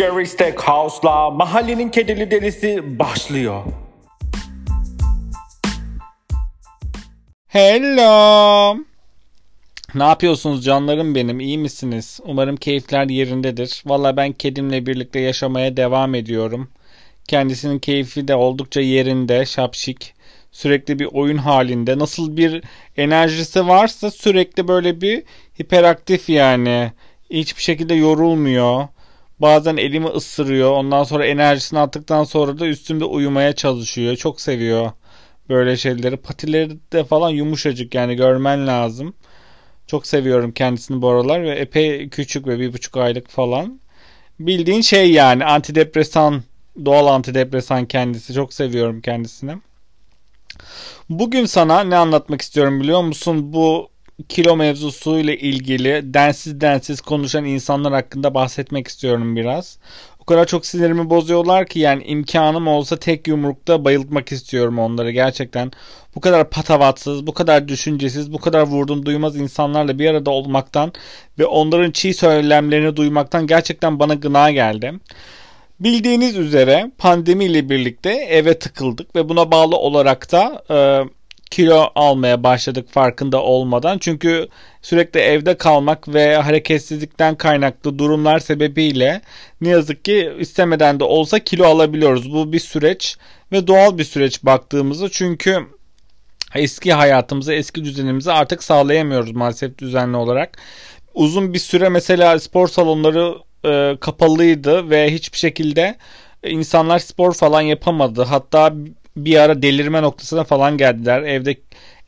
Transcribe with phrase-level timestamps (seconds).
[0.00, 3.64] Jerry Stackhouse'la Mahallenin Kedili Delisi başlıyor.
[7.48, 8.76] Hello.
[9.94, 11.40] Ne yapıyorsunuz canlarım benim?
[11.40, 12.20] İyi misiniz?
[12.24, 13.82] Umarım keyifler yerindedir.
[13.86, 16.70] Valla ben kedimle birlikte yaşamaya devam ediyorum.
[17.28, 20.14] Kendisinin keyfi de oldukça yerinde, şapşik.
[20.52, 21.98] Sürekli bir oyun halinde.
[21.98, 22.62] Nasıl bir
[22.96, 25.22] enerjisi varsa sürekli böyle bir
[25.60, 26.92] hiperaktif yani.
[27.30, 28.88] Hiçbir şekilde yorulmuyor.
[29.40, 30.70] Bazen elimi ısırıyor.
[30.72, 34.16] Ondan sonra enerjisini attıktan sonra da üstümde uyumaya çalışıyor.
[34.16, 34.92] Çok seviyor
[35.48, 36.16] böyle şeyleri.
[36.16, 39.14] Patileri de falan yumuşacık yani görmen lazım.
[39.86, 43.80] Çok seviyorum kendisini bu aralar ve epey küçük ve bir buçuk aylık falan.
[44.40, 46.42] Bildiğin şey yani antidepresan,
[46.84, 48.34] doğal antidepresan kendisi.
[48.34, 49.52] Çok seviyorum kendisini.
[51.08, 53.52] Bugün sana ne anlatmak istiyorum biliyor musun?
[53.52, 53.88] Bu
[54.28, 59.78] kilo mevzusu ile ilgili densiz densiz konuşan insanlar hakkında bahsetmek istiyorum biraz.
[60.20, 65.72] O kadar çok sinirimi bozuyorlar ki yani imkanım olsa tek yumrukta bayıltmak istiyorum onları gerçekten.
[66.14, 70.92] Bu kadar patavatsız, bu kadar düşüncesiz, bu kadar vurdum duymaz insanlarla bir arada olmaktan
[71.38, 74.92] ve onların çiğ söylemlerini duymaktan gerçekten bana gına geldi.
[75.80, 80.76] Bildiğiniz üzere pandemi ile birlikte eve tıkıldık ve buna bağlı olarak da e,
[81.50, 83.98] kilo almaya başladık farkında olmadan.
[83.98, 84.48] Çünkü
[84.82, 89.20] sürekli evde kalmak ve hareketsizlikten kaynaklı durumlar sebebiyle
[89.60, 92.32] ne yazık ki istemeden de olsa kilo alabiliyoruz.
[92.32, 93.16] Bu bir süreç
[93.52, 95.66] ve doğal bir süreç baktığımızda çünkü
[96.54, 100.58] eski hayatımızı, eski düzenimizi artık sağlayamıyoruz maalesef düzenli olarak.
[101.14, 105.96] Uzun bir süre mesela spor salonları e, kapalıydı ve hiçbir şekilde
[106.44, 108.22] insanlar spor falan yapamadı.
[108.22, 108.72] Hatta
[109.16, 111.22] bir ara delirme noktasına falan geldiler.
[111.22, 111.56] Evde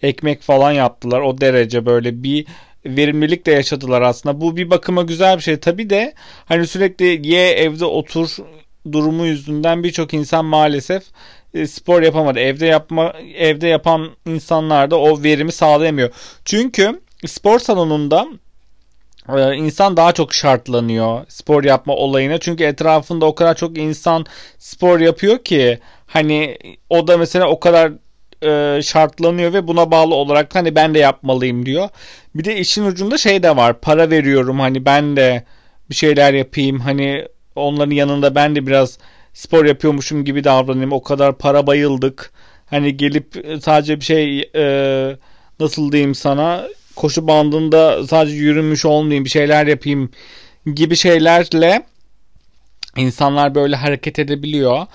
[0.03, 1.21] ekmek falan yaptılar.
[1.21, 2.47] O derece böyle bir
[2.87, 4.41] verimlilik de yaşadılar aslında.
[4.41, 5.57] Bu bir bakıma güzel bir şey.
[5.57, 6.15] Tabi de
[6.45, 8.37] hani sürekli ye evde otur
[8.93, 11.03] durumu yüzünden birçok insan maalesef
[11.55, 12.39] e, spor yapamadı.
[12.39, 16.11] Evde yapma evde yapan insanlar da o verimi sağlayamıyor.
[16.45, 18.29] Çünkü spor salonunda
[19.29, 22.39] e, insan daha çok şartlanıyor spor yapma olayına.
[22.39, 24.27] Çünkü etrafında o kadar çok insan
[24.59, 25.79] spor yapıyor ki
[26.13, 26.59] Hani
[26.91, 27.93] o da mesela o kadar
[28.43, 31.89] e, şartlanıyor ve buna bağlı olarak hani ben de yapmalıyım diyor.
[32.35, 33.81] Bir de işin ucunda şey de var.
[33.81, 35.45] Para veriyorum hani ben de
[35.91, 36.81] bir şeyler yapayım.
[36.81, 38.99] Hani onların yanında ben de biraz
[39.35, 40.93] spor yapıyormuşum gibi davranayım.
[40.93, 42.33] O kadar para bayıldık.
[42.67, 44.65] Hani gelip sadece bir şey e,
[45.61, 50.11] nasıl diyeyim sana koşu bandında sadece yürümüş olmayayım bir şeyler yapayım
[50.75, 51.83] gibi şeylerle
[52.97, 54.87] insanlar böyle hareket edebiliyor.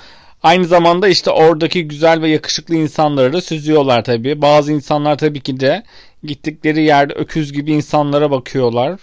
[0.44, 4.42] Aynı zamanda işte oradaki güzel ve yakışıklı insanları da süzüyorlar tabii.
[4.42, 5.84] Bazı insanlar tabii ki de
[6.24, 9.00] gittikleri yerde öküz gibi insanlara bakıyorlar.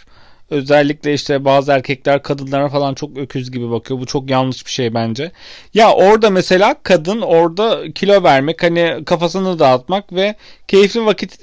[0.50, 4.00] Özellikle işte bazı erkekler kadınlara falan çok öküz gibi bakıyor.
[4.00, 5.32] Bu çok yanlış bir şey bence.
[5.74, 10.34] Ya orada mesela kadın orada kilo vermek hani kafasını dağıtmak ve
[10.68, 11.38] keyifli vakit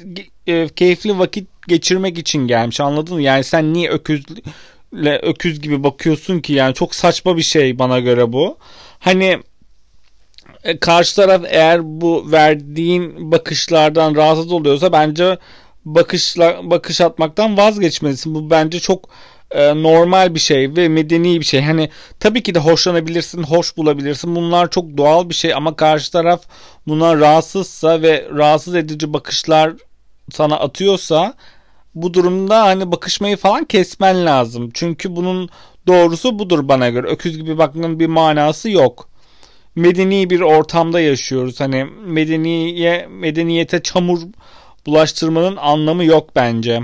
[0.47, 3.21] e, keyifli vakit geçirmek için gelmiş anladın mı?
[3.21, 8.33] Yani sen niye öküzle öküz gibi bakıyorsun ki yani çok saçma bir şey bana göre
[8.33, 8.57] bu.
[8.99, 9.39] Hani
[10.63, 15.37] e, karşı taraf eğer bu verdiğin bakışlardan rahatsız oluyorsa bence
[15.85, 18.35] bakışla bakış atmaktan vazgeçmelisin.
[18.35, 19.09] Bu bence çok
[19.51, 21.61] e, normal bir şey ve medeni bir şey.
[21.61, 21.89] Hani
[22.19, 24.35] tabii ki de hoşlanabilirsin, hoş bulabilirsin.
[24.35, 26.41] Bunlar çok doğal bir şey ama karşı taraf
[26.87, 29.73] buna rahatsızsa ve rahatsız edici bakışlar
[30.31, 31.33] sana atıyorsa
[31.95, 34.69] bu durumda hani bakışmayı falan kesmen lazım.
[34.73, 35.49] Çünkü bunun
[35.87, 37.07] doğrusu budur bana göre.
[37.07, 39.10] Öküz gibi bakmanın bir manası yok
[39.75, 41.59] medeni bir ortamda yaşıyoruz.
[41.59, 44.21] Hani medeniye medeniyete çamur
[44.85, 46.81] bulaştırmanın anlamı yok bence.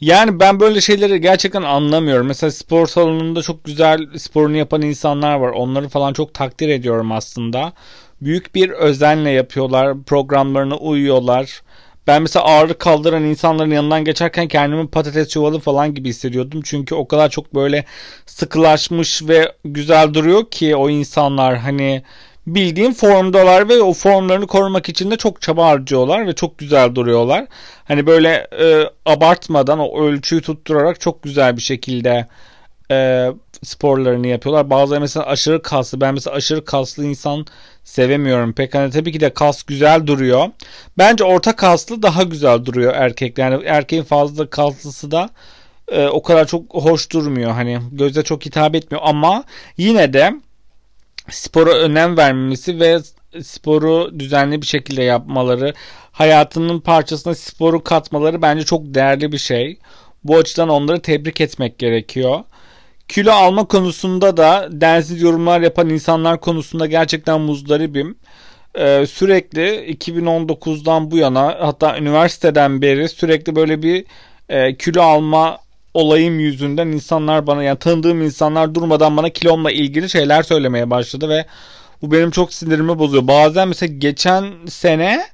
[0.00, 2.26] Yani ben böyle şeyleri gerçekten anlamıyorum.
[2.26, 5.48] Mesela spor salonunda çok güzel sporunu yapan insanlar var.
[5.48, 7.72] Onları falan çok takdir ediyorum aslında.
[8.20, 10.02] Büyük bir özenle yapıyorlar.
[10.02, 11.62] Programlarına uyuyorlar.
[12.06, 16.60] Ben mesela ağırlık kaldıran insanların yanından geçerken kendimi patates çuvalı falan gibi hissediyordum.
[16.64, 17.84] Çünkü o kadar çok böyle
[18.26, 22.02] sıkılaşmış ve güzel duruyor ki o insanlar hani
[22.46, 27.46] bildiğin formdalar ve o formlarını korumak için de çok çaba harcıyorlar ve çok güzel duruyorlar.
[27.84, 32.26] Hani böyle e, abartmadan o ölçüyü tutturarak çok güzel bir şekilde
[32.90, 33.28] e,
[33.62, 34.70] sporlarını yapıyorlar.
[34.70, 36.00] Bazıları mesela aşırı kaslı.
[36.00, 37.46] Ben mesela aşırı kaslı insan
[37.84, 38.74] sevemiyorum pek.
[38.74, 40.48] Hani tabii ki de kas güzel duruyor.
[40.98, 43.38] Bence orta kaslı daha güzel duruyor erkek.
[43.38, 45.30] Yani erkeğin fazla kaslısı da
[45.88, 47.50] e, o kadar çok hoş durmuyor.
[47.50, 49.44] Hani göze çok hitap etmiyor ama
[49.76, 50.34] yine de
[51.30, 52.98] spora önem vermesi ve
[53.42, 55.74] sporu düzenli bir şekilde yapmaları,
[56.12, 59.78] hayatının parçasına sporu katmaları bence çok değerli bir şey.
[60.24, 62.40] Bu açıdan onları tebrik etmek gerekiyor
[63.12, 68.16] kilo alma konusunda da densiz yorumlar yapan insanlar konusunda gerçekten muzdaribim.
[68.74, 74.04] Ee, sürekli 2019'dan bu yana hatta üniversiteden beri sürekli böyle bir
[74.48, 75.58] e, kilo alma
[75.94, 81.46] olayım yüzünden insanlar bana yani tanıdığım insanlar durmadan bana kilomla ilgili şeyler söylemeye başladı ve
[82.02, 83.28] bu benim çok sinirimi bozuyor.
[83.28, 85.24] Bazen mesela geçen sene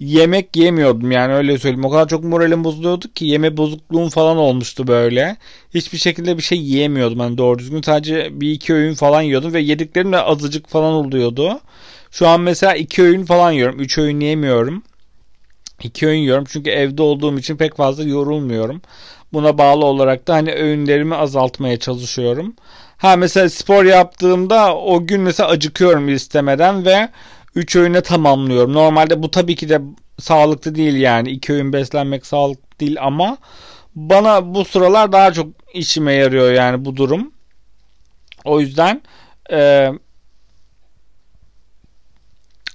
[0.00, 1.84] yemek yemiyordum yani öyle söyleyeyim.
[1.84, 5.36] O kadar çok moralim bozuluyordu ki yeme bozukluğum falan olmuştu böyle.
[5.74, 7.82] Hiçbir şekilde bir şey yiyemiyordum hani doğru düzgün.
[7.82, 11.60] Sadece bir iki öğün falan yiyordum ve yediklerim de azıcık falan oluyordu.
[12.10, 13.80] Şu an mesela iki öğün falan yiyorum.
[13.80, 14.82] Üç öğün yemiyorum.
[15.82, 18.82] İki öğün yiyorum çünkü evde olduğum için pek fazla yorulmuyorum.
[19.32, 22.54] Buna bağlı olarak da hani öğünlerimi azaltmaya çalışıyorum.
[22.96, 27.08] Ha mesela spor yaptığımda o gün mesela acıkıyorum istemeden ve
[27.54, 28.72] 3 öğüne tamamlıyorum.
[28.72, 29.80] Normalde bu tabii ki de
[30.18, 31.30] sağlıklı değil yani.
[31.30, 33.38] 2 öğün beslenmek sağlıklı değil ama
[33.94, 37.32] bana bu sıralar daha çok işime yarıyor yani bu durum.
[38.44, 39.02] O yüzden
[39.52, 39.90] e,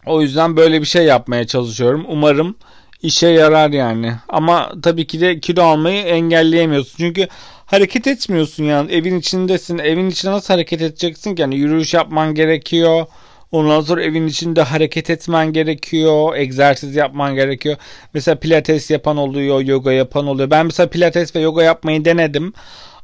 [0.05, 2.05] o yüzden böyle bir şey yapmaya çalışıyorum.
[2.07, 2.55] Umarım
[3.01, 4.13] işe yarar yani.
[4.29, 6.97] Ama tabii ki de kilo almayı engelleyemiyorsun.
[6.97, 7.27] Çünkü
[7.65, 8.91] hareket etmiyorsun yani.
[8.91, 9.77] Evin içindesin.
[9.77, 11.41] Evin içinde nasıl hareket edeceksin ki?
[11.41, 13.05] Yani yürüyüş yapman gerekiyor.
[13.51, 16.35] Ondan sonra evin içinde hareket etmen gerekiyor.
[16.35, 17.75] Egzersiz yapman gerekiyor.
[18.13, 19.61] Mesela pilates yapan oluyor.
[19.61, 20.51] Yoga yapan oluyor.
[20.51, 22.53] Ben mesela pilates ve yoga yapmayı denedim.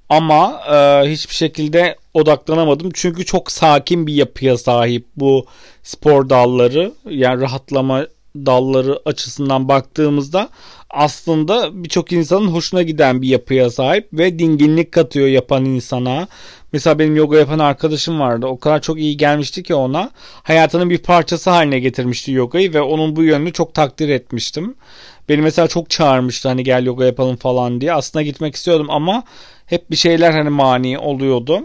[0.10, 2.92] Ama e, hiçbir şekilde odaklanamadım.
[2.94, 5.46] Çünkü çok sakin bir yapıya sahip bu
[5.84, 6.94] spor dalları.
[7.10, 8.06] Yani rahatlama
[8.36, 10.50] dalları açısından baktığımızda
[10.90, 16.28] aslında birçok insanın hoşuna giden bir yapıya sahip ve dinginlik katıyor yapan insana.
[16.76, 18.48] Mesela benim yoga yapan arkadaşım vardı.
[18.48, 20.10] O kadar çok iyi gelmişti ki ona.
[20.44, 24.76] Hayatının bir parçası haline getirmişti yogayı ve onun bu yönünü çok takdir etmiştim.
[25.30, 27.94] Beni mesela çok çağırmıştı hani gel yoga yapalım falan diye.
[27.94, 29.24] Aslında gitmek istiyordum ama
[29.66, 31.64] hep bir şeyler hani mani oluyordu.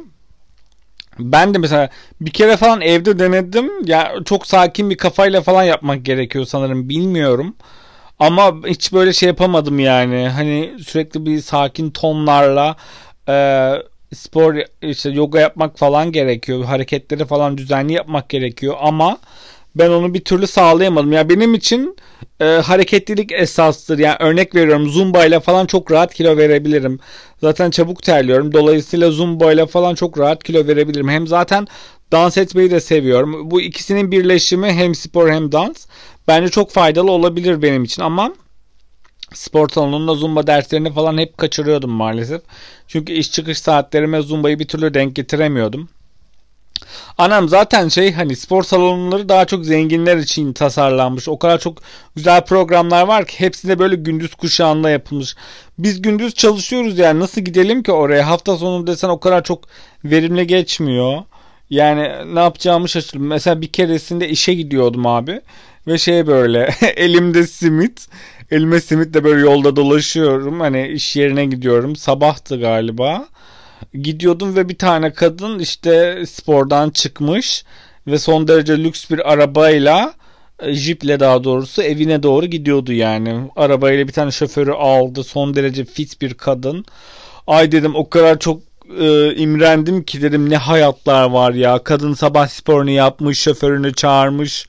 [1.19, 1.91] Ben de mesela
[2.21, 3.87] bir kere falan evde denedim.
[3.87, 6.89] Ya çok sakin bir kafayla falan yapmak gerekiyor sanırım.
[6.89, 7.57] Bilmiyorum.
[8.19, 10.29] Ama hiç böyle şey yapamadım yani.
[10.29, 12.77] Hani sürekli bir sakin tonlarla
[14.15, 16.65] spor işte yoga yapmak falan gerekiyor.
[16.65, 19.19] Hareketleri falan düzenli yapmak gerekiyor ama
[19.75, 21.13] ben onu bir türlü sağlayamadım.
[21.13, 21.97] Ya yani benim için
[22.41, 23.99] e, hareketlilik esastır.
[23.99, 26.99] Yani örnek veriyorum zumba ile falan çok rahat kilo verebilirim.
[27.41, 28.53] Zaten çabuk terliyorum.
[28.53, 31.09] Dolayısıyla zumba ile falan çok rahat kilo verebilirim.
[31.09, 31.67] Hem zaten
[32.13, 33.51] dans etmeyi de seviyorum.
[33.51, 35.87] Bu ikisinin birleşimi hem spor hem dans
[36.29, 38.33] bence çok faydalı olabilir benim için ama
[39.35, 42.43] spor salonunda zumba derslerini falan hep kaçırıyordum maalesef.
[42.89, 45.89] Çünkü iş çıkış saatlerime zumba'yı bir türlü denk getiremiyordum.
[47.19, 51.29] Anam zaten şey hani spor salonları daha çok zenginler için tasarlanmış.
[51.29, 51.79] O kadar çok
[52.17, 55.37] güzel programlar var ki hepsi de böyle gündüz kuşağında yapılmış.
[55.79, 58.29] Biz gündüz çalışıyoruz yani nasıl gidelim ki oraya?
[58.29, 59.65] Hafta sonu desen o kadar çok
[60.05, 61.23] verimli geçmiyor.
[61.71, 63.27] Yani ne yapacağımı şaşırdım.
[63.27, 65.41] Mesela bir keresinde işe gidiyordum abi.
[65.87, 68.09] Ve şey böyle elimde simit.
[68.51, 70.61] Elime simitle böyle yolda dolaşıyorum.
[70.61, 71.97] Hani iş yerine gidiyorum.
[71.97, 73.29] Sabahtı galiba
[73.95, 77.65] gidiyordum ve bir tane kadın işte spordan çıkmış
[78.07, 80.15] ve son derece lüks bir arabayla
[80.63, 83.51] e, jiple daha doğrusu evine doğru gidiyordu yani.
[83.57, 85.25] Arabayla bir tane şoförü aldı.
[85.25, 86.85] Son derece fit bir kadın.
[87.47, 91.79] Ay dedim o kadar çok e, imrendim ki dedim ne hayatlar var ya.
[91.85, 94.67] Kadın sabah sporunu yapmış, şoförünü çağırmış.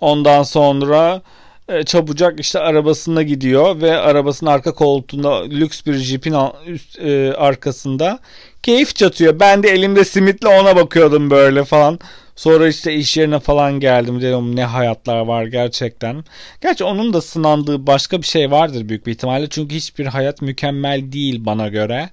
[0.00, 1.22] Ondan sonra
[1.68, 6.34] e, çabucak işte arabasına gidiyor ve arabasının arka koltuğunda lüks bir jipin
[6.66, 8.18] üst, e, arkasında
[8.62, 9.40] keyif çatıyor.
[9.40, 11.98] Ben de elimde simitle ona bakıyordum böyle falan.
[12.36, 16.24] Sonra işte iş yerine falan geldim dedim ne hayatlar var gerçekten.
[16.62, 19.48] Gerçi onun da sınandığı başka bir şey vardır büyük bir ihtimalle.
[19.48, 22.10] Çünkü hiçbir hayat mükemmel değil bana göre.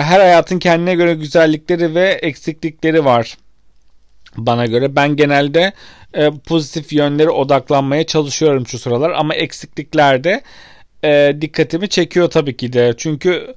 [0.00, 3.36] Her hayatın kendine göre güzellikleri ve eksiklikleri var
[4.36, 4.96] bana göre.
[4.96, 5.72] Ben genelde
[6.14, 10.42] e, pozitif yönlere odaklanmaya çalışıyorum şu sıralar ama eksikliklerde
[11.04, 12.94] e, dikkatimi çekiyor tabii ki de.
[12.96, 13.54] Çünkü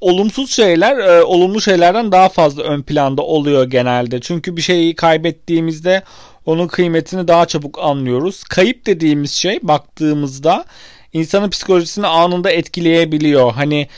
[0.00, 4.20] olumsuz şeyler e, olumlu şeylerden daha fazla ön planda oluyor genelde.
[4.20, 6.02] Çünkü bir şeyi kaybettiğimizde
[6.46, 8.44] onun kıymetini daha çabuk anlıyoruz.
[8.44, 10.64] Kayıp dediğimiz şey baktığımızda
[11.12, 13.52] insanın psikolojisini anında etkileyebiliyor.
[13.52, 13.88] Hani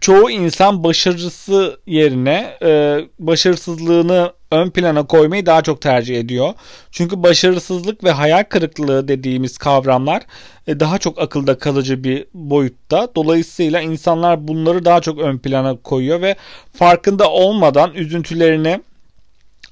[0.00, 6.52] çoğu insan başarısı yerine e, başarısızlığını ön plana koymayı daha çok tercih ediyor.
[6.90, 10.22] Çünkü başarısızlık ve hayal kırıklığı dediğimiz kavramlar
[10.66, 13.08] e, daha çok akılda kalıcı bir boyutta.
[13.16, 16.36] Dolayısıyla insanlar bunları daha çok ön plana koyuyor ve
[16.72, 18.80] farkında olmadan üzüntülerini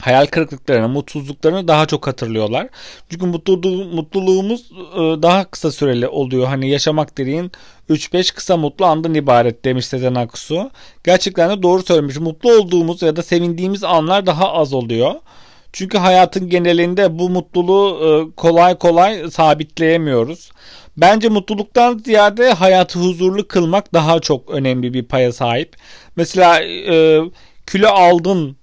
[0.03, 2.69] hayal kırıklıklarını, mutsuzluklarını daha çok hatırlıyorlar.
[3.11, 6.47] Çünkü mutluluğu, mutluluğumuz e, daha kısa süreli oluyor.
[6.47, 7.53] Hani yaşamak dediğin
[7.91, 10.71] 3-5 kısa mutlu andan ibaret demiş Sezen Aksu.
[11.05, 12.17] Gerçekten de doğru söylemiş.
[12.17, 15.15] Mutlu olduğumuz ya da sevindiğimiz anlar daha az oluyor.
[15.73, 20.51] Çünkü hayatın genelinde bu mutluluğu e, kolay kolay sabitleyemiyoruz.
[20.97, 25.77] Bence mutluluktan ziyade hayatı huzurlu kılmak daha çok önemli bir paya sahip.
[26.17, 27.21] Mesela e,
[27.67, 28.57] kilo aldın,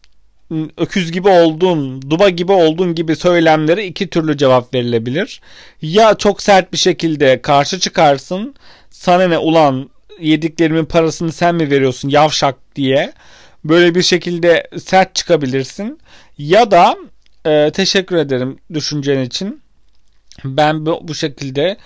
[0.77, 5.41] öküz gibi oldun, duba gibi oldun gibi söylemlere iki türlü cevap verilebilir.
[5.81, 8.55] Ya çok sert bir şekilde karşı çıkarsın,
[8.89, 9.89] sana ne ulan
[10.19, 13.13] yediklerimin parasını sen mi veriyorsun yavşak diye
[13.63, 15.99] böyle bir şekilde sert çıkabilirsin.
[16.37, 16.95] Ya da
[17.45, 19.61] e, teşekkür ederim düşüncen için.
[20.45, 21.77] Ben bu, bu şekilde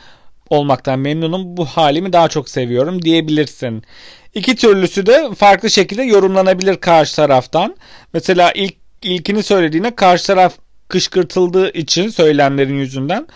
[0.49, 1.57] olmaktan memnunum.
[1.57, 3.83] Bu halimi daha çok seviyorum diyebilirsin.
[4.33, 7.75] İki türlüsü de farklı şekilde yorumlanabilir karşı taraftan.
[8.13, 10.53] Mesela ilk ilkini söylediğine karşı taraf
[10.87, 13.27] kışkırtıldığı için söylemlerin yüzünden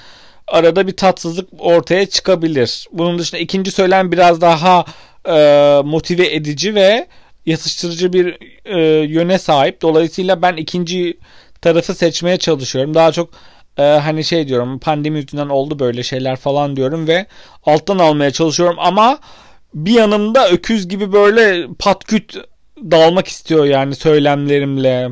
[0.48, 2.88] arada bir tatsızlık ortaya çıkabilir.
[2.92, 4.86] Bunun dışında ikinci söylem biraz daha
[5.26, 7.08] e, motive edici ve
[7.46, 9.82] yatıştırıcı bir e, yöne sahip.
[9.82, 11.18] Dolayısıyla ben ikinci
[11.62, 12.94] tarafı seçmeye çalışıyorum.
[12.94, 13.30] Daha çok
[13.78, 17.26] e, hani şey diyorum pandemi yüzünden oldu böyle şeyler falan diyorum ve
[17.66, 19.20] alttan almaya çalışıyorum ama
[19.74, 22.38] bir yanımda öküz gibi böyle patküt
[22.78, 25.10] dalmak istiyor yani söylemlerimle.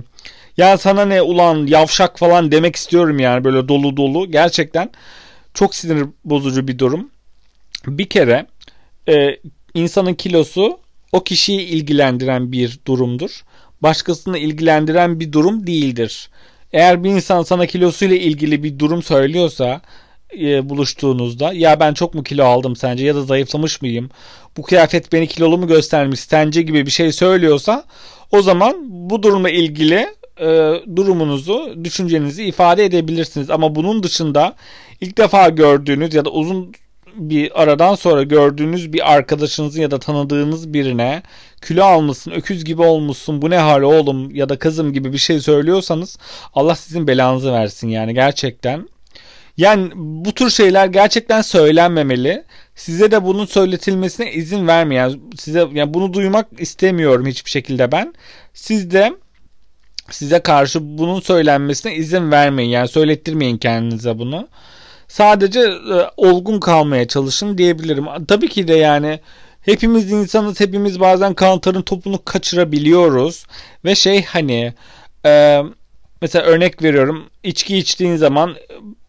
[0.57, 4.31] Yani sana ne ulan yavşak falan demek istiyorum yani böyle dolu dolu.
[4.31, 4.91] Gerçekten
[5.53, 7.09] çok sinir bozucu bir durum.
[7.87, 8.47] Bir kere
[9.09, 9.37] e,
[9.73, 10.79] insanın kilosu
[11.11, 13.43] o kişiyi ilgilendiren bir durumdur.
[13.81, 16.29] Başkasını ilgilendiren bir durum değildir.
[16.73, 19.81] Eğer bir insan sana kilosuyla ilgili bir durum söylüyorsa
[20.39, 24.09] e, buluştuğunuzda ya ben çok mu kilo aldım sence ya da zayıflamış mıyım?
[24.57, 27.83] Bu kıyafet beni kilolu mu göstermiş sence gibi bir şey söylüyorsa
[28.31, 30.07] o zaman bu durumla ilgili
[30.39, 30.47] e,
[30.95, 33.49] durumunuzu, düşüncenizi ifade edebilirsiniz.
[33.49, 34.55] Ama bunun dışında
[35.01, 36.73] ilk defa gördüğünüz ya da uzun
[37.15, 41.23] bir aradan sonra gördüğünüz bir arkadaşınızın ya da tanıdığınız birine
[41.67, 45.39] kilo almışsın, öküz gibi olmuşsun, bu ne hal oğlum ya da kızım gibi bir şey
[45.39, 46.17] söylüyorsanız
[46.53, 48.89] Allah sizin belanızı versin yani gerçekten.
[49.57, 52.43] Yani bu tür şeyler gerçekten söylenmemeli.
[52.75, 58.13] Size de bunun söyletilmesine izin vermeyen, size yani bunu duymak istemiyorum hiçbir şekilde ben.
[58.53, 59.13] Siz de
[60.11, 62.69] size karşı bunun söylenmesine izin vermeyin.
[62.69, 64.47] Yani söylettirmeyin kendinize bunu.
[65.07, 68.05] Sadece e, olgun kalmaya çalışın diyebilirim.
[68.27, 69.19] Tabii ki de yani
[69.61, 70.59] hepimiz insanız.
[70.59, 73.45] Hepimiz bazen kantarın topunu kaçırabiliyoruz.
[73.85, 74.73] Ve şey hani
[75.25, 75.61] e,
[76.21, 77.29] mesela örnek veriyorum.
[77.43, 78.55] içki içtiğin zaman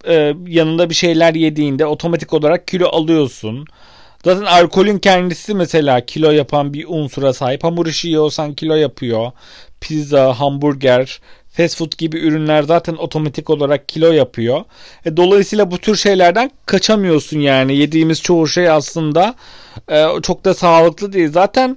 [0.06, 3.66] e, yanında bir şeyler yediğinde otomatik olarak kilo alıyorsun.
[4.24, 7.64] Zaten alkolün kendisi mesela kilo yapan bir unsura sahip.
[7.64, 9.32] Hamur işi yiyorsan kilo yapıyor.
[9.80, 11.20] Pizza, hamburger,
[11.56, 14.64] fast food gibi ürünler zaten otomatik olarak kilo yapıyor.
[15.04, 17.76] E, dolayısıyla bu tür şeylerden kaçamıyorsun yani.
[17.76, 19.34] Yediğimiz çoğu şey aslında
[19.90, 21.30] e, çok da sağlıklı değil.
[21.32, 21.76] Zaten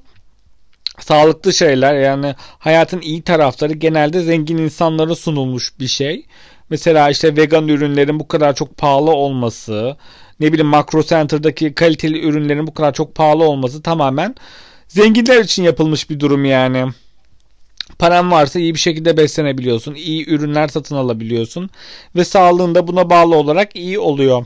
[0.99, 6.25] sağlıklı şeyler yani hayatın iyi tarafları genelde zengin insanlara sunulmuş bir şey.
[6.69, 9.97] Mesela işte vegan ürünlerin bu kadar çok pahalı olması,
[10.39, 14.35] ne bileyim Makro Center'daki kaliteli ürünlerin bu kadar çok pahalı olması tamamen
[14.87, 16.85] zenginler için yapılmış bir durum yani.
[17.99, 19.95] Paran varsa iyi bir şekilde beslenebiliyorsun.
[19.95, 21.69] iyi ürünler satın alabiliyorsun.
[22.15, 24.45] Ve sağlığın da buna bağlı olarak iyi oluyor.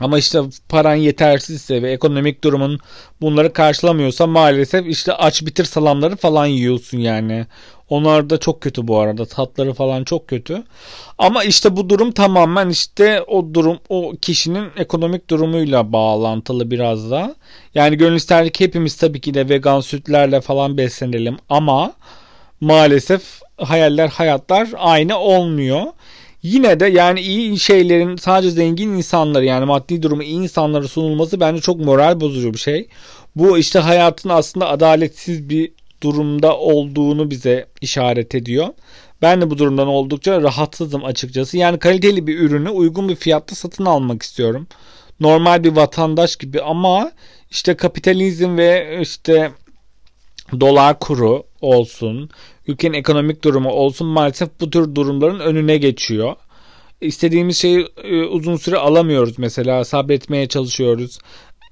[0.00, 2.78] Ama işte paran yetersizse ve ekonomik durumun
[3.20, 7.46] bunları karşılamıyorsa maalesef işte aç bitir salamları falan yiyorsun yani.
[7.90, 9.26] Onlar da çok kötü bu arada.
[9.26, 10.62] Tatları falan çok kötü.
[11.18, 17.34] Ama işte bu durum tamamen işte o durum o kişinin ekonomik durumuyla bağlantılı biraz da.
[17.74, 21.92] Yani gönül ister ki hepimiz tabii ki de vegan sütlerle falan beslenelim ama
[22.60, 23.22] maalesef
[23.56, 25.82] hayaller hayatlar aynı olmuyor.
[26.42, 31.60] Yine de yani iyi şeylerin sadece zengin insanları yani maddi durumu iyi insanlara sunulması bence
[31.60, 32.88] çok moral bozucu bir şey.
[33.36, 38.68] Bu işte hayatın aslında adaletsiz bir durumda olduğunu bize işaret ediyor.
[39.22, 41.56] Ben de bu durumdan oldukça rahatsızım açıkçası.
[41.56, 44.66] Yani kaliteli bir ürünü uygun bir fiyatta satın almak istiyorum.
[45.20, 47.12] Normal bir vatandaş gibi ama
[47.50, 49.52] işte kapitalizm ve işte
[50.60, 52.30] dolar kuru olsun,
[52.66, 56.36] ülkenin ekonomik durumu olsun maalesef bu tür durumların önüne geçiyor.
[57.00, 61.18] İstediğimiz şeyi e, uzun süre alamıyoruz mesela sabretmeye çalışıyoruz.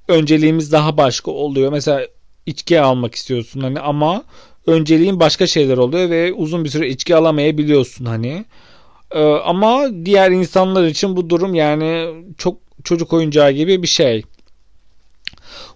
[0.09, 1.73] Önceliğimiz daha başka oluyor.
[1.73, 2.07] Mesela
[2.47, 4.25] içki almak istiyorsun hani ama
[4.67, 8.45] önceliğin başka şeyler oluyor ve uzun bir süre içki alamayabiliyorsun hani.
[9.11, 14.23] Ee, ama diğer insanlar için bu durum yani çok çocuk oyuncağı gibi bir şey.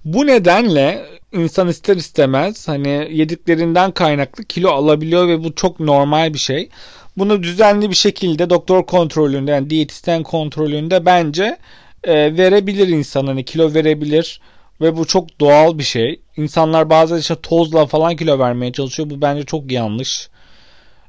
[0.05, 6.39] Bu nedenle insan ister istemez hani yediklerinden kaynaklı kilo alabiliyor ve bu çok normal bir
[6.39, 6.69] şey.
[7.17, 11.59] Bunu düzenli bir şekilde doktor kontrolünde yani diyetisyen kontrolünde bence
[12.05, 14.41] e, verebilir insan hani kilo verebilir
[14.81, 16.21] ve bu çok doğal bir şey.
[16.37, 19.11] İnsanlar bazen işte tozla falan kilo vermeye çalışıyor.
[19.11, 20.29] Bu bence çok yanlış.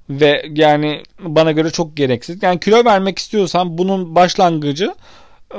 [0.10, 2.44] Ve yani bana göre çok gereksiz.
[2.44, 4.96] Yani kilo vermek istiyorsan bunun başlangıcı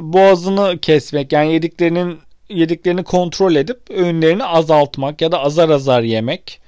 [0.00, 1.33] boğazını kesmek.
[1.33, 6.62] Yani yediklerinin yediklerini kontrol edip öğünlerini azaltmak ya da azar azar yemek.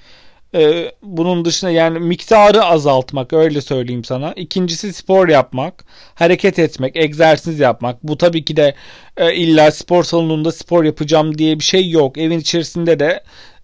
[0.55, 4.33] Ee, bunun dışında yani miktarı azaltmak öyle söyleyeyim sana.
[4.33, 5.85] İkincisi spor yapmak,
[6.15, 8.03] hareket etmek, egzersiz yapmak.
[8.03, 8.75] Bu tabii ki de
[9.17, 12.19] e, illa spor salonunda spor yapacağım diye bir şey yok.
[12.19, 13.23] Evin içerisinde de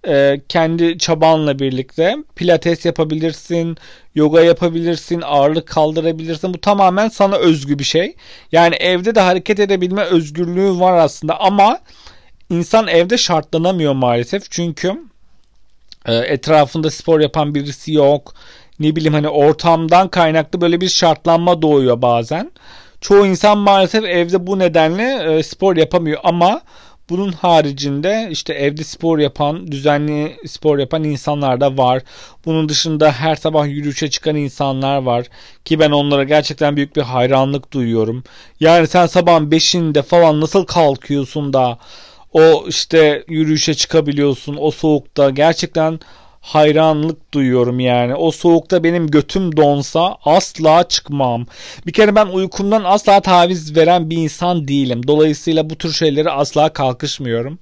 [0.09, 3.77] e, kendi çabanla birlikte pilates yapabilirsin,
[4.15, 6.55] yoga yapabilirsin, ağırlık kaldırabilirsin.
[6.55, 8.17] Bu tamamen sana özgü bir şey.
[8.53, 11.79] Yani evde de hareket edebilme özgürlüğü var aslında ama
[12.51, 14.51] insan evde şartlanamıyor maalesef.
[14.51, 15.10] Çünkü
[16.07, 18.35] e, etrafında spor yapan birisi yok.
[18.81, 22.53] Ne bileyim hani ortamdan kaynaklı böyle bir şartlanma doğuyor bazen.
[23.01, 26.61] Çoğu insan maalesef evde bu nedenle e, spor yapamıyor ama
[27.11, 32.03] bunun haricinde işte evde spor yapan, düzenli spor yapan insanlar da var.
[32.45, 35.27] Bunun dışında her sabah yürüyüşe çıkan insanlar var.
[35.65, 38.25] Ki ben onlara gerçekten büyük bir hayranlık duyuyorum.
[38.61, 41.79] Yani sen sabahın 5'inde falan nasıl kalkıyorsun da
[42.33, 46.01] o işte yürüyüşe çıkabiliyorsun o soğukta gerçekten
[46.41, 48.15] hayranlık duyuyorum yani.
[48.15, 51.47] O soğukta benim götüm donsa asla çıkmam.
[51.87, 55.07] Bir kere ben uykumdan asla taviz veren bir insan değilim.
[55.07, 57.59] Dolayısıyla bu tür şeyleri asla kalkışmıyorum.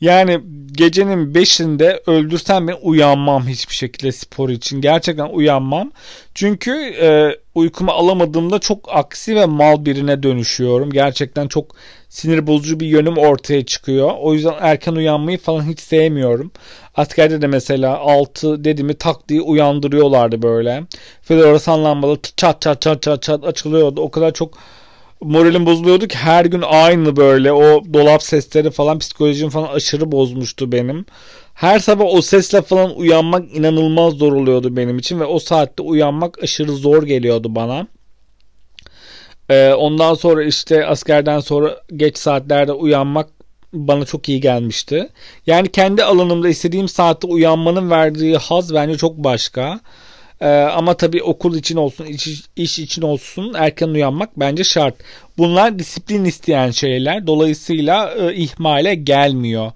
[0.00, 0.40] Yani
[0.72, 4.80] gecenin 5'inde öldürsem ben uyanmam hiçbir şekilde spor için.
[4.80, 5.92] Gerçekten uyanmam.
[6.34, 6.70] Çünkü
[7.00, 10.90] e, uykumu alamadığımda çok aksi ve mal birine dönüşüyorum.
[10.90, 11.74] Gerçekten çok
[12.08, 14.10] sinir bozucu bir yönüm ortaya çıkıyor.
[14.20, 16.50] O yüzden erken uyanmayı falan hiç sevmiyorum.
[16.94, 20.82] Askerde de mesela 6 dediğimi tak diye uyandırıyorlardı böyle.
[21.22, 24.00] Floresan lambalı çat çat çat çat çat açılıyordu.
[24.00, 24.58] O kadar çok
[25.20, 30.72] moralim bozuluyordu ki her gün aynı böyle o dolap sesleri falan psikolojim falan aşırı bozmuştu
[30.72, 31.06] benim.
[31.54, 36.42] Her sabah o sesle falan uyanmak inanılmaz zor oluyordu benim için ve o saatte uyanmak
[36.42, 37.86] aşırı zor geliyordu bana.
[39.50, 43.28] Ee, ondan sonra işte askerden sonra geç saatlerde uyanmak
[43.72, 45.08] bana çok iyi gelmişti.
[45.46, 49.80] Yani kendi alanımda istediğim saatte uyanmanın verdiği haz bence çok başka.
[50.40, 54.94] Ee, ama tabii okul için olsun, iş, iş için olsun erken uyanmak bence şart.
[55.38, 57.26] Bunlar disiplin isteyen şeyler.
[57.26, 59.72] Dolayısıyla e, ihmale gelmiyor.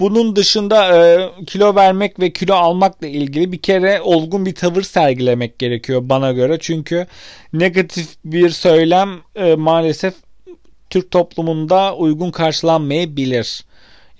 [0.00, 5.58] Bunun dışında e, kilo vermek ve kilo almakla ilgili bir kere olgun bir tavır sergilemek
[5.58, 6.58] gerekiyor bana göre.
[6.60, 7.06] Çünkü
[7.52, 10.14] negatif bir söylem e, maalesef
[10.90, 13.64] Türk toplumunda uygun karşılanmayabilir.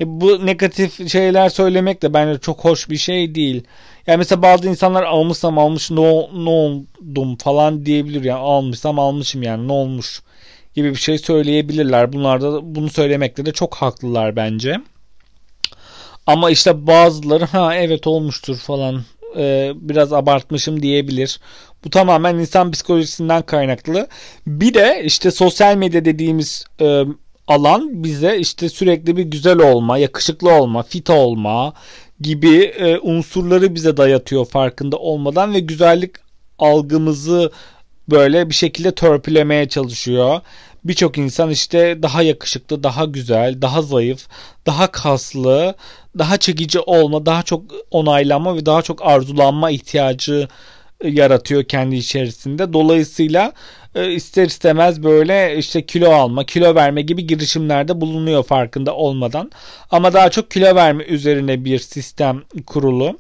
[0.00, 3.64] E, bu negatif şeyler söylemek de bence çok hoş bir şey değil.
[4.06, 6.00] Yani mesela bazı insanlar almışsam almış ne,
[6.44, 8.24] ne oldum falan diyebilir.
[8.24, 10.22] Yani almışsam almışım yani ne olmuş
[10.74, 12.12] gibi bir şey söyleyebilirler.
[12.12, 14.76] Bunlar da bunu söylemekte de çok haklılar bence.
[16.28, 19.02] Ama işte bazıları ha evet olmuştur falan
[19.36, 21.40] e, biraz abartmışım diyebilir.
[21.84, 24.08] Bu tamamen insan psikolojisinden kaynaklı.
[24.46, 27.04] Bir de işte sosyal medya dediğimiz e,
[27.46, 31.72] alan bize işte sürekli bir güzel olma, yakışıklı olma, fit olma
[32.20, 36.12] gibi e, unsurları bize dayatıyor farkında olmadan ve güzellik
[36.58, 37.52] algımızı
[38.10, 40.40] böyle bir şekilde törpülemeye çalışıyor.
[40.84, 44.26] Birçok insan işte daha yakışıklı, daha güzel, daha zayıf,
[44.66, 45.74] daha kaslı,
[46.18, 50.48] daha çekici olma, daha çok onaylanma ve daha çok arzulanma ihtiyacı
[51.00, 52.72] e, yaratıyor kendi içerisinde.
[52.72, 53.52] Dolayısıyla
[53.94, 59.50] e, ister istemez böyle işte kilo alma, kilo verme gibi girişimlerde bulunuyor farkında olmadan.
[59.90, 63.18] Ama daha çok kilo verme üzerine bir sistem kurulu.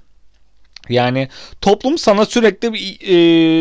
[0.88, 1.28] Yani
[1.60, 3.00] toplum sana sürekli bir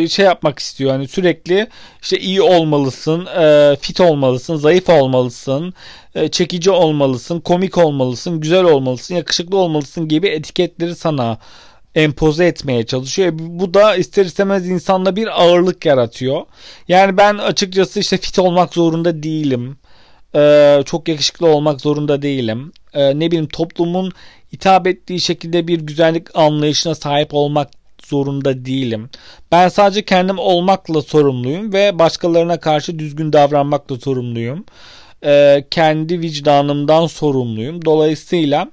[0.04, 0.92] e, şey yapmak istiyor.
[0.92, 1.68] Hani sürekli
[2.02, 5.74] işte iyi olmalısın, e, fit olmalısın, zayıf olmalısın,
[6.16, 11.38] e, çekici olmalısın, komik olmalısın, güzel olmalısın, yakışıklı olmalısın gibi etiketleri sana
[11.96, 13.32] empoze etmeye çalışıyor.
[13.40, 16.42] Bu da ister istemez insanda bir ağırlık yaratıyor.
[16.88, 19.78] Yani ben açıkçası işte fit olmak zorunda değilim.
[20.36, 22.72] Ee, çok yakışıklı olmak zorunda değilim.
[22.98, 24.12] Ee, ne bileyim toplumun
[24.54, 27.70] hitap ettiği şekilde bir güzellik anlayışına sahip olmak
[28.06, 29.10] zorunda değilim.
[29.52, 34.66] Ben sadece kendim olmakla sorumluyum ve başkalarına karşı düzgün davranmakla sorumluyum.
[35.26, 37.86] Ee, kendi vicdanımdan sorumluyum.
[37.86, 38.68] Dolayısıyla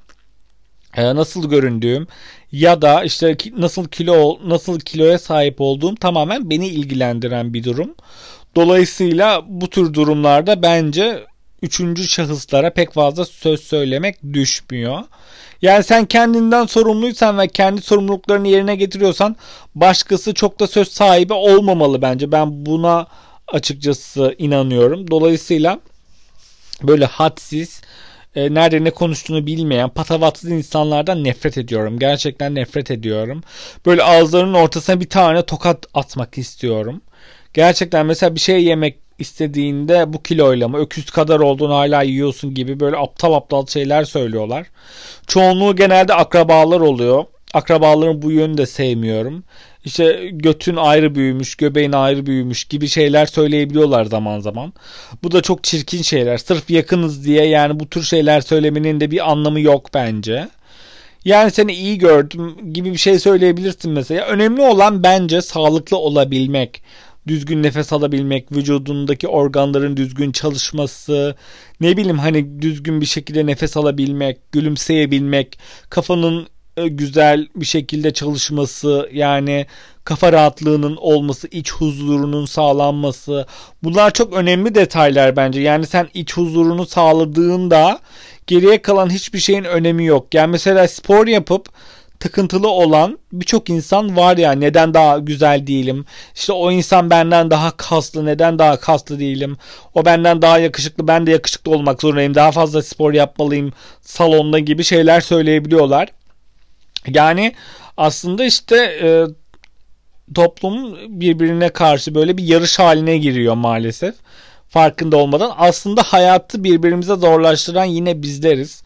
[0.97, 2.07] e, nasıl göründüğüm
[2.53, 7.95] ya da işte nasıl kilo nasıl kiloya sahip olduğum tamamen beni ilgilendiren bir durum.
[8.57, 11.25] Dolayısıyla bu tür durumlarda bence
[11.65, 14.99] üçüncü şahıslara pek fazla söz söylemek düşmüyor.
[15.63, 19.37] Yani sen kendinden sorumluysan ve kendi sorumluluklarını yerine getiriyorsan
[19.75, 22.33] başkası çok da söz sahibi olmamalı bence.
[22.33, 23.07] Ben buna
[23.49, 25.11] açıkçası inanıyorum.
[25.11, 25.81] Dolayısıyla
[26.83, 27.83] böyle hadsiz,
[28.35, 31.99] e, nerede ne konuştuğunu bilmeyen patavatsız insanlardan nefret ediyorum.
[31.99, 33.43] Gerçekten nefret ediyorum.
[33.87, 37.03] Böyle ağızlarının ortasına bir tane tokat atmak istiyorum.
[37.55, 42.81] Gerçekten mesela bir şey yemek istediğinde bu kiloyla mı öküz kadar olduğunu hala yiyorsun gibi
[42.81, 44.67] böyle aptal aptal şeyler söylüyorlar.
[45.27, 47.25] Çoğunluğu genelde akrabalar oluyor.
[47.55, 49.45] Akrabaların bu yönünü de sevmiyorum.
[49.85, 54.73] İşte götün ayrı büyümüş, göbeğin ayrı büyümüş gibi şeyler söyleyebiliyorlar zaman zaman.
[55.23, 56.39] Bu da çok çirkin şeyler.
[56.39, 60.49] Sırf yakınız diye yani bu tür şeyler söylemenin de bir anlamı yok bence.
[61.25, 64.27] Yani seni iyi gördüm gibi bir şey söyleyebilirsin mesela.
[64.27, 66.83] Önemli olan bence sağlıklı olabilmek
[67.29, 71.37] düzgün nefes alabilmek, vücudundaki organların düzgün çalışması,
[71.81, 75.59] ne bileyim hani düzgün bir şekilde nefes alabilmek, gülümseyebilmek,
[75.91, 79.67] kafanın e, güzel bir şekilde çalışması, yani
[80.05, 83.47] kafa rahatlığının olması, iç huzurunun sağlanması.
[83.83, 85.61] Bunlar çok önemli detaylar bence.
[85.61, 88.01] Yani sen iç huzurunu sağladığında
[88.47, 90.35] geriye kalan hiçbir şeyin önemi yok.
[90.35, 91.69] Yani mesela spor yapıp
[92.25, 96.05] takıntılı olan birçok insan var ya neden daha güzel değilim?
[96.35, 99.57] İşte o insan benden daha kaslı neden daha kaslı değilim?
[99.95, 102.35] O benden daha yakışıklı ben de yakışıklı olmak zorundayım.
[102.35, 106.09] Daha fazla spor yapmalıyım salonda gibi şeyler söyleyebiliyorlar.
[107.09, 107.55] Yani
[107.97, 109.09] aslında işte e,
[110.35, 114.15] toplum birbirine karşı böyle bir yarış haline giriyor maalesef.
[114.69, 115.53] Farkında olmadan.
[115.57, 118.83] Aslında hayatı birbirimize zorlaştıran yine bizleriz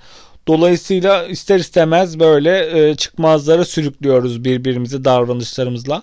[0.48, 6.02] Dolayısıyla ister istemez böyle e, çıkmazlara sürüklüyoruz birbirimizi davranışlarımızla.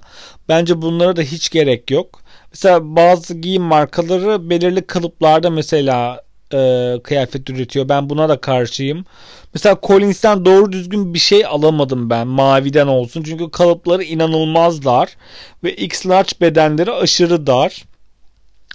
[0.50, 2.22] Bence bunlara da hiç gerek yok.
[2.52, 6.22] Mesela bazı giyim markaları belirli kalıplarda mesela
[6.54, 7.90] e, kıyafet üretiyor.
[7.90, 9.06] Ben buna da karşıyım.
[9.54, 13.24] Mesela Collins'ten doğru düzgün bir şey alamadım ben maviden olsun.
[13.24, 15.18] Çünkü kalıpları inanılmaz dar
[15.64, 17.84] ve X large bedenleri aşırı dar.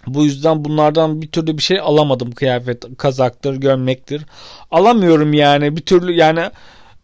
[0.07, 4.23] Bu yüzden bunlardan bir türlü bir şey alamadım kıyafet kazaktır gömlektir
[4.71, 6.41] alamıyorum yani bir türlü yani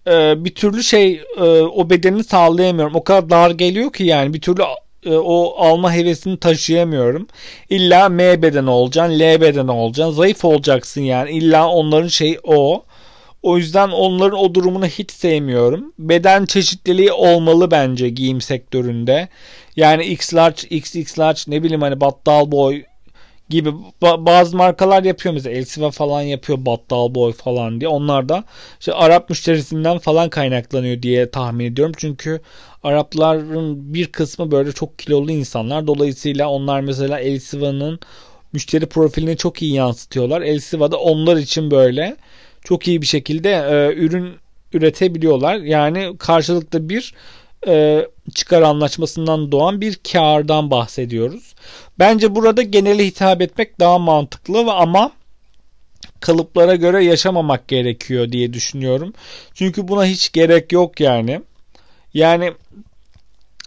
[0.07, 4.41] e, bir türlü şey e, o bedeni sağlayamıyorum o kadar dar geliyor ki yani bir
[4.41, 4.63] türlü
[5.07, 7.27] e, o alma hevesini taşıyamıyorum.
[7.71, 11.31] İlla M beden olacaksın, L beden olacaksın, zayıf olacaksın yani.
[11.31, 12.85] İlla onların şey o.
[13.47, 15.93] O yüzden onların o durumunu hiç sevmiyorum.
[15.99, 19.29] Beden çeşitliliği olmalı bence giyim sektöründe.
[19.77, 22.83] Yani X large, XX large ne bileyim hani battal boy
[23.49, 27.89] gibi bazı markalar yapıyor mesela Elsiva falan yapıyor battal boy falan diye.
[27.89, 28.45] Onlar da
[28.81, 31.95] işte Arap müşterisinden falan kaynaklanıyor diye tahmin ediyorum.
[31.97, 32.41] Çünkü
[32.83, 35.87] Arapların bir kısmı böyle çok kilolu insanlar.
[35.87, 38.01] Dolayısıyla onlar mesela Elsiva'nın
[38.53, 40.43] müşteri profilini çok iyi yansıtıyorlar.
[40.43, 42.17] Elsiva da onlar için böyle
[42.67, 44.35] çok iyi bir şekilde e, ürün
[44.73, 45.57] üretebiliyorlar.
[45.57, 47.15] Yani karşılıklı bir
[47.67, 51.55] e, çıkar anlaşmasından doğan bir kardan bahsediyoruz.
[51.99, 55.13] Bence burada genele hitap etmek daha mantıklı ama
[56.21, 59.13] kalıplara göre yaşamamak gerekiyor diye düşünüyorum.
[59.55, 61.41] Çünkü buna hiç gerek yok yani.
[62.15, 62.53] Yani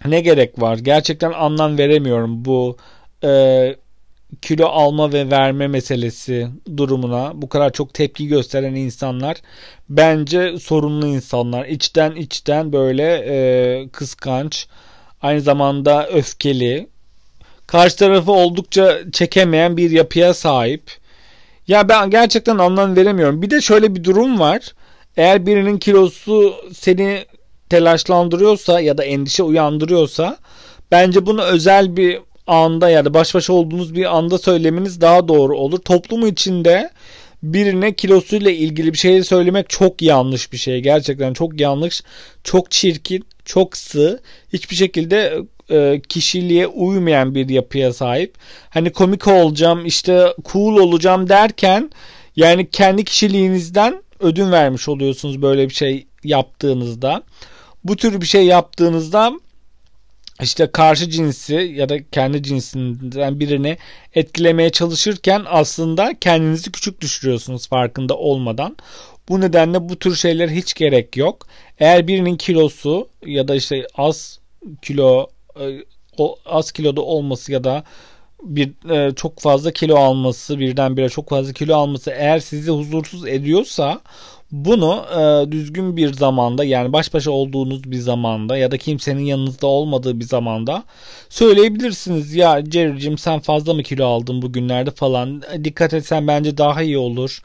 [0.06, 0.78] ne gerek var?
[0.78, 2.78] Gerçekten anlam veremiyorum bu
[3.24, 3.30] e,
[4.42, 9.38] kilo alma ve verme meselesi durumuna bu kadar çok tepki gösteren insanlar
[9.90, 11.66] bence sorunlu insanlar.
[11.66, 14.68] İçten içten böyle e, kıskanç,
[15.22, 16.90] aynı zamanda öfkeli,
[17.68, 20.84] karşı tarafı oldukça çekemeyen bir yapıya sahip.
[21.68, 23.42] Ya ben gerçekten anlam veremiyorum.
[23.42, 24.74] Bir de şöyle bir durum var.
[25.18, 27.26] Eğer birinin kilosu seni
[27.70, 30.38] telaşlandırıyorsa ya da endişe uyandırıyorsa
[30.92, 35.58] bence bunu özel bir anda ya da baş başa olduğunuz bir anda söylemeniz daha doğru
[35.58, 35.80] olur.
[35.80, 36.90] Toplumu içinde
[37.44, 40.80] birine kilosuyla ilgili bir şey söylemek çok yanlış bir şey.
[40.82, 42.02] Gerçekten çok yanlış,
[42.44, 44.20] çok çirkin, çok sığ.
[44.54, 45.38] Hiçbir şekilde
[45.72, 48.36] e, kişiliğe uymayan bir yapıya sahip.
[48.70, 51.92] Hani komik olacağım, işte cool olacağım derken
[52.36, 57.24] yani kendi kişiliğinizden ödün vermiş oluyorsunuz böyle bir şey yaptığınızda.
[57.84, 59.34] Bu tür bir şey yaptığınızda
[60.42, 63.78] işte karşı cinsi ya da kendi cinsinden birini
[64.16, 68.78] etkilemeye çalışırken aslında kendinizi küçük düşürüyorsunuz farkında olmadan.
[69.30, 71.48] Bu nedenle bu tür şeyler hiç gerek yok.
[71.80, 74.40] Eğer birinin kilosu ya da işte az
[74.82, 75.28] kilo
[75.60, 75.84] e,
[76.46, 77.84] az kiloda olması ya da
[78.44, 84.02] bir e, çok fazla kilo alması birdenbire çok fazla kilo alması eğer sizi huzursuz ediyorsa
[84.52, 85.06] Bunu
[85.48, 90.20] e, düzgün bir zamanda yani baş başa olduğunuz bir zamanda ya da kimsenin yanınızda olmadığı
[90.20, 90.84] bir zamanda
[91.30, 92.36] söyleyebilirsiniz.
[92.36, 95.44] Ya Jerry'cim sen fazla mı kilo aldın bugünlerde falan.
[95.64, 97.42] Dikkat etsen bence daha iyi olur.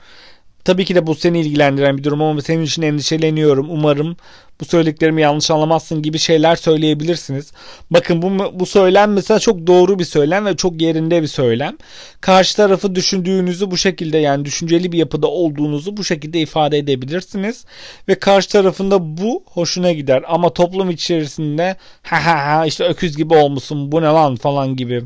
[0.64, 3.70] Tabii ki de bu seni ilgilendiren bir durum ama senin için endişeleniyorum.
[3.70, 4.16] Umarım
[4.60, 7.52] bu söylediklerimi yanlış anlamazsın gibi şeyler söyleyebilirsiniz.
[7.90, 11.76] Bakın bu, bu söylem mesela çok doğru bir söylem ve çok yerinde bir söylem.
[12.20, 17.64] Karşı tarafı düşündüğünüzü bu şekilde yani düşünceli bir yapıda olduğunuzu bu şekilde ifade edebilirsiniz.
[18.08, 20.22] Ve karşı tarafında bu hoşuna gider.
[20.28, 25.02] Ama toplum içerisinde ha ha ha işte öküz gibi olmuşsun bu ne lan falan gibi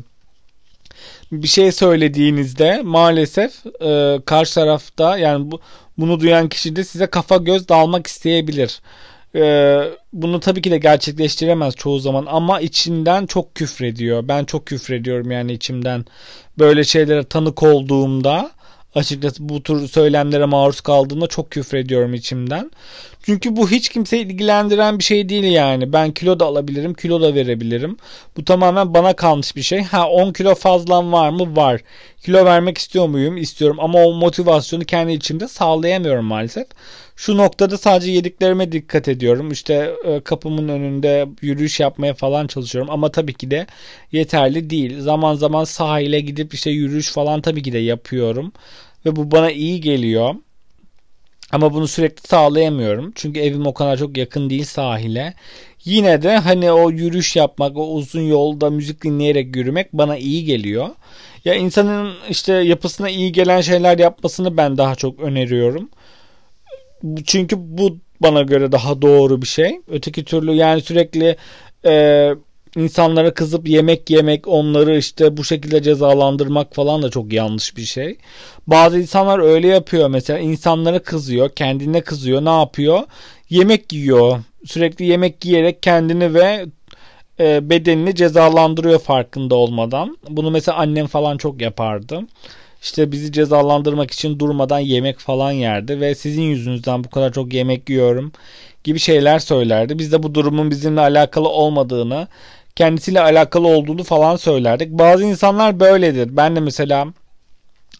[1.31, 5.59] bir şey söylediğinizde maalesef e, karşı tarafta yani bu,
[5.97, 8.81] bunu duyan kişi de size kafa göz dalmak isteyebilir.
[9.35, 14.27] E, bunu tabii ki de gerçekleştiremez çoğu zaman ama içinden çok küfrediyor.
[14.27, 16.05] Ben çok küfrediyorum yani içimden
[16.59, 18.51] böyle şeylere tanık olduğumda
[18.95, 22.71] açıkçası bu tür söylemlere maruz kaldığımda çok küfrediyorum içimden.
[23.23, 25.93] Çünkü bu hiç kimseyi ilgilendiren bir şey değil yani.
[25.93, 27.97] Ben kilo da alabilirim, kilo da verebilirim.
[28.37, 29.83] Bu tamamen bana kalmış bir şey.
[29.83, 31.55] Ha 10 kilo fazlam var mı?
[31.55, 31.81] Var.
[32.23, 33.37] Kilo vermek istiyor muyum?
[33.37, 36.67] İstiyorum ama o motivasyonu kendi içimde sağlayamıyorum maalesef.
[37.19, 39.51] Şu noktada sadece yediklerime dikkat ediyorum.
[39.51, 43.67] İşte e, kapımın önünde yürüyüş yapmaya falan çalışıyorum ama tabii ki de
[44.11, 44.99] yeterli değil.
[44.99, 48.51] Zaman zaman sahile gidip işte yürüyüş falan tabii ki de yapıyorum
[49.05, 50.35] ve bu bana iyi geliyor.
[51.51, 53.11] Ama bunu sürekli sağlayamıyorum.
[53.15, 55.33] Çünkü evim o kadar çok yakın değil sahile.
[55.85, 60.89] Yine de hani o yürüyüş yapmak, o uzun yolda müzik dinleyerek yürümek bana iyi geliyor.
[61.45, 65.89] Ya insanın işte yapısına iyi gelen şeyler yapmasını ben daha çok öneriyorum.
[67.25, 69.79] Çünkü bu bana göre daha doğru bir şey.
[69.87, 71.35] Öteki türlü yani sürekli
[71.85, 72.29] e,
[72.75, 78.17] insanlara kızıp yemek yemek, onları işte bu şekilde cezalandırmak falan da çok yanlış bir şey.
[78.67, 82.45] Bazı insanlar öyle yapıyor mesela insanlara kızıyor, kendine kızıyor.
[82.45, 82.99] Ne yapıyor?
[83.49, 84.43] Yemek yiyor.
[84.65, 86.65] Sürekli yemek yiyerek kendini ve
[87.39, 90.17] e, bedenini cezalandırıyor farkında olmadan.
[90.29, 92.21] Bunu mesela annem falan çok yapardı.
[92.81, 97.89] İşte bizi cezalandırmak için durmadan yemek falan yerdi ve sizin yüzünüzden bu kadar çok yemek
[97.89, 98.31] yiyorum
[98.83, 99.99] gibi şeyler söylerdi.
[99.99, 102.27] Biz de bu durumun bizimle alakalı olmadığını,
[102.75, 104.91] kendisiyle alakalı olduğunu falan söylerdik.
[104.91, 106.37] Bazı insanlar böyledir.
[106.37, 107.07] Ben de mesela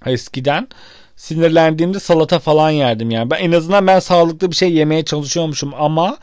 [0.06, 0.68] eskiden
[1.16, 3.30] sinirlendiğimde salata falan yerdim yani.
[3.30, 6.18] Ben en azından ben sağlıklı bir şey yemeye çalışıyormuşum ama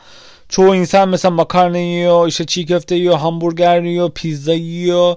[0.49, 5.16] çoğu insan mesela makarna yiyor, işte çiğ köfte yiyor, hamburger yiyor, pizza yiyor.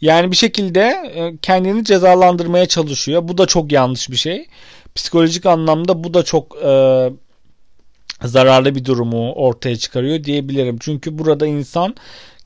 [0.00, 0.80] Yani bir şekilde
[1.14, 3.28] e, kendini cezalandırmaya çalışıyor.
[3.28, 4.46] Bu da çok yanlış bir şey.
[4.94, 7.10] Psikolojik anlamda bu da çok e,
[8.22, 10.76] zararlı bir durumu ortaya çıkarıyor diyebilirim.
[10.80, 11.94] Çünkü burada insan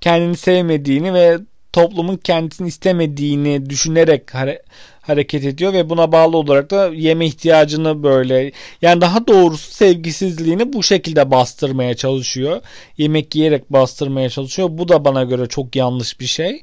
[0.01, 1.39] kendini sevmediğini ve
[1.73, 4.63] toplumun kendisini istemediğini düşünerek hare-
[5.01, 8.53] hareket ediyor ve buna bağlı olarak da yeme ihtiyacını böyle
[8.83, 12.61] yani daha doğrusu sevgisizliğini bu şekilde bastırmaya çalışıyor.
[12.99, 14.69] Yemek yiyerek bastırmaya çalışıyor.
[14.73, 16.63] Bu da bana göre çok yanlış bir şey.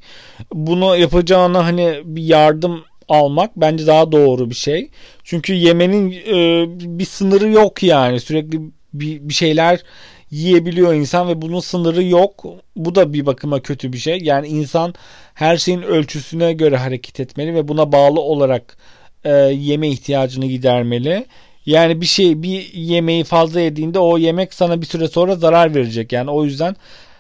[0.54, 4.89] Bunu yapacağına hani bir yardım almak bence daha doğru bir şey.
[5.24, 6.65] Çünkü yemenin e,
[7.00, 8.20] bir sınırı yok yani.
[8.20, 8.60] Sürekli
[8.93, 9.84] bir, bir şeyler
[10.32, 12.46] yiyebiliyor insan ve bunun sınırı yok.
[12.76, 14.20] Bu da bir bakıma kötü bir şey.
[14.22, 14.94] Yani insan
[15.34, 18.78] her şeyin ölçüsüne göre hareket etmeli ve buna bağlı olarak
[19.24, 21.26] e, yeme ihtiyacını gidermeli.
[21.66, 26.12] Yani bir şey bir yemeği fazla yediğinde o yemek sana bir süre sonra zarar verecek.
[26.12, 26.76] Yani o yüzden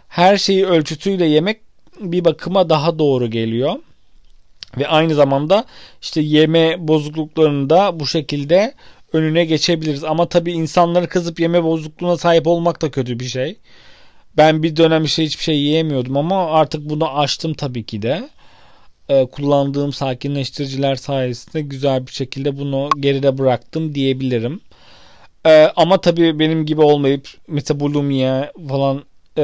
[0.07, 1.61] her şeyi ölçüsüyle yemek
[2.01, 3.75] bir bakıma daha doğru geliyor.
[4.77, 5.65] Ve aynı zamanda
[6.01, 8.73] işte yeme bozukluklarını bu şekilde
[9.13, 10.03] önüne geçebiliriz.
[10.03, 13.57] Ama tabii insanları kızıp yeme bozukluğuna sahip olmak da kötü bir şey.
[14.37, 18.29] Ben bir dönem işte hiçbir şey yiyemiyordum ama artık bunu aştım tabii ki de.
[19.09, 24.61] Ee, kullandığım sakinleştiriciler sayesinde güzel bir şekilde bunu geride bıraktım diyebilirim.
[25.45, 29.03] Ee, ama tabii benim gibi olmayıp metabolimiye falan
[29.37, 29.43] e,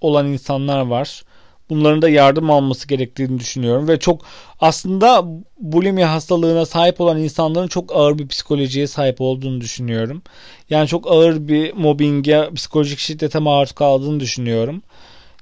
[0.00, 1.22] olan insanlar var
[1.70, 4.22] bunların da yardım alması gerektiğini düşünüyorum ve çok
[4.60, 5.24] aslında
[5.60, 10.22] bulimi hastalığına sahip olan insanların çok ağır bir psikolojiye sahip olduğunu düşünüyorum.
[10.70, 14.82] Yani çok ağır bir mobbinge, psikolojik şiddete maruz kaldığını düşünüyorum.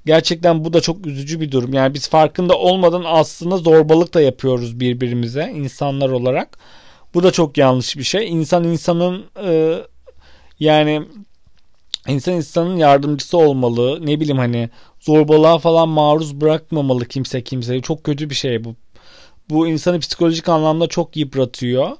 [0.05, 1.73] Gerçekten bu da çok üzücü bir durum.
[1.73, 6.57] Yani biz farkında olmadan aslında zorbalık da yapıyoruz birbirimize insanlar olarak.
[7.13, 8.29] Bu da çok yanlış bir şey.
[8.29, 9.77] İnsan insanın e,
[10.59, 11.03] yani
[12.07, 14.05] insan insanın yardımcısı olmalı.
[14.05, 14.69] Ne bileyim hani
[15.07, 17.81] zorbalığa falan maruz bırakmamalı kimse kimseyi.
[17.81, 18.75] Çok kötü bir şey bu.
[19.49, 21.91] Bu insanı psikolojik anlamda çok yıpratıyor.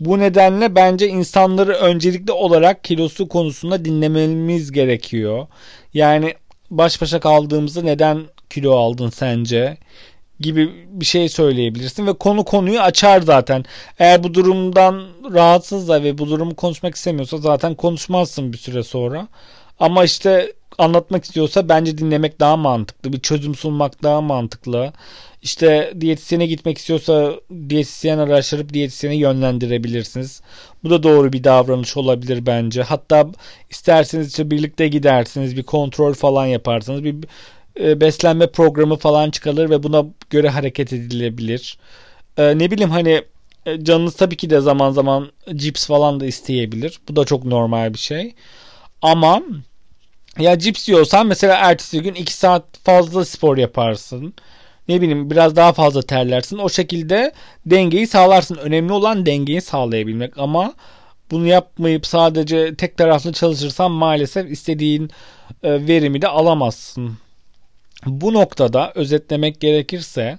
[0.00, 5.46] Bu nedenle bence insanları öncelikli olarak kilosu konusunda dinlememiz gerekiyor.
[5.94, 6.34] Yani
[6.70, 9.78] baş başa kaldığımızda neden kilo aldın sence?
[10.40, 13.64] gibi bir şey söyleyebilirsin ve konu konuyu açar zaten.
[13.98, 19.28] Eğer bu durumdan rahatsızsa ve bu durumu konuşmak istemiyorsa zaten konuşmazsın bir süre sonra.
[19.84, 23.12] Ama işte anlatmak istiyorsa bence dinlemek daha mantıklı.
[23.12, 24.92] Bir çözüm sunmak daha mantıklı.
[25.42, 27.34] İşte diyetisyene gitmek istiyorsa
[27.68, 30.42] diyetisyen araştırıp diyetisyene yönlendirebilirsiniz.
[30.84, 32.82] Bu da doğru bir davranış olabilir bence.
[32.82, 33.26] Hatta
[33.70, 37.04] isterseniz işte birlikte gidersiniz, bir kontrol falan yaparsınız.
[37.04, 37.16] Bir
[37.80, 41.78] e, beslenme programı falan çıkarılır ve buna göre hareket edilebilir.
[42.36, 43.22] E, ne bileyim hani
[43.66, 47.00] e, canınız tabii ki de zaman zaman cips falan da isteyebilir.
[47.08, 48.34] Bu da çok normal bir şey.
[49.02, 49.42] Ama
[50.38, 54.34] ya cips yiyorsan mesela ertesi gün 2 saat fazla spor yaparsın.
[54.88, 56.58] Ne bileyim biraz daha fazla terlersin.
[56.58, 57.32] O şekilde
[57.66, 58.56] dengeyi sağlarsın.
[58.56, 60.74] Önemli olan dengeyi sağlayabilmek ama
[61.30, 65.10] bunu yapmayıp sadece tek taraflı çalışırsan maalesef istediğin
[65.64, 67.18] verimi de alamazsın.
[68.06, 70.38] Bu noktada özetlemek gerekirse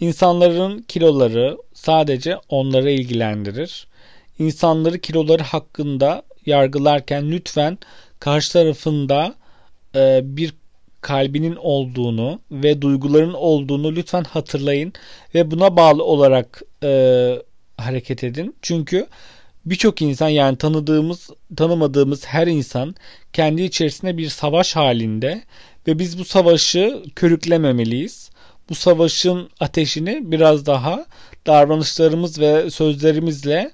[0.00, 3.86] insanların kiloları sadece onları ilgilendirir.
[4.38, 7.78] İnsanları kiloları hakkında yargılarken lütfen
[8.20, 9.34] karşı tarafında
[9.94, 10.54] e, bir
[11.00, 14.92] kalbinin olduğunu ve duyguların olduğunu lütfen hatırlayın
[15.34, 16.88] ve buna bağlı olarak e,
[17.76, 18.56] hareket edin.
[18.62, 19.06] Çünkü
[19.66, 22.94] birçok insan yani tanıdığımız, tanımadığımız her insan
[23.32, 25.42] kendi içerisinde bir savaş halinde
[25.86, 28.30] ve biz bu savaşı körüklememeliyiz.
[28.68, 31.06] Bu savaşın ateşini biraz daha
[31.46, 33.70] davranışlarımız ve sözlerimizle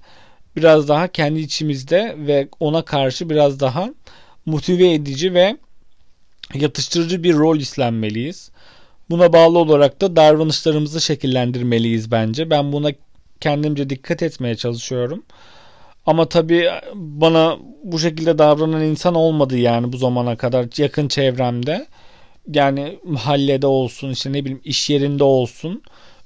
[0.56, 3.90] biraz daha kendi içimizde ve ona karşı biraz daha
[4.46, 5.56] motive edici ve
[6.54, 8.50] yatıştırıcı bir rol üstlenmeliyiz.
[9.10, 12.50] Buna bağlı olarak da davranışlarımızı şekillendirmeliyiz bence.
[12.50, 12.90] Ben buna
[13.40, 15.22] kendimce dikkat etmeye çalışıyorum.
[16.06, 21.86] Ama tabii bana bu şekilde davranan insan olmadı yani bu zamana kadar yakın çevremde.
[22.54, 25.82] Yani mahallede olsun işte ne bileyim iş yerinde olsun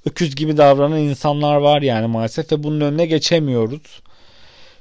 [0.06, 4.02] öküz gibi davranan insanlar var yani maalesef ve bunun önüne geçemiyoruz.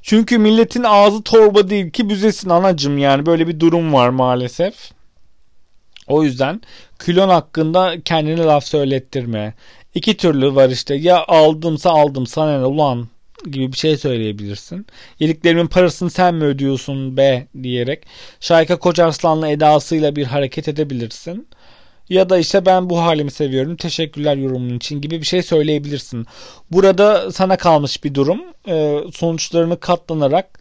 [0.05, 4.91] Çünkü milletin ağzı torba değil ki büzesin anacım yani böyle bir durum var maalesef.
[6.07, 6.61] O yüzden
[7.05, 9.53] kilon hakkında kendine laf söylettirme.
[9.95, 13.07] İki türlü var işte ya aldımsa aldım sana ne ulan
[13.51, 14.87] gibi bir şey söyleyebilirsin.
[15.19, 18.03] Yediklerimin parasını sen mi ödüyorsun be diyerek
[18.39, 21.47] Şayka Kocarslan'la edasıyla bir hareket edebilirsin.
[22.09, 26.25] Ya da işte ben bu halimi seviyorum teşekkürler yorumun için gibi bir şey söyleyebilirsin.
[26.71, 28.41] Burada sana kalmış bir durum.
[28.67, 30.59] Ee, sonuçlarını katlanarak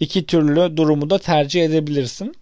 [0.00, 2.34] iki türlü durumu da tercih edebilirsin.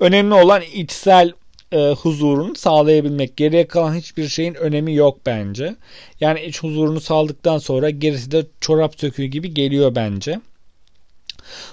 [0.00, 1.32] Önemli olan içsel
[1.72, 3.36] e, huzurunu sağlayabilmek.
[3.36, 5.76] Geriye kalan hiçbir şeyin önemi yok bence.
[6.20, 10.40] Yani iç huzurunu sağladıktan sonra gerisi de çorap söküğü gibi geliyor bence.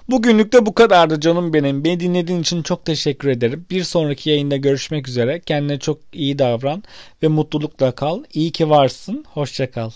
[0.10, 1.84] Bugünlük de bu kadardı canım benim.
[1.84, 3.66] Beni dinlediğin için çok teşekkür ederim.
[3.70, 5.40] Bir sonraki yayında görüşmek üzere.
[5.40, 6.84] Kendine çok iyi davran
[7.24, 8.24] ve mutlulukla kal.
[8.34, 9.26] İyi ki varsın.
[9.34, 9.92] Hoşça kal.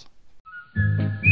[0.76, 1.31] Müzik